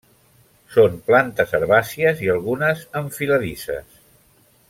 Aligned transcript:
Són 0.75 0.95
plantes 1.09 1.53
herbàcies 1.59 2.25
i 2.27 2.31
algunes 2.35 2.83
enfiladisses. 3.03 4.03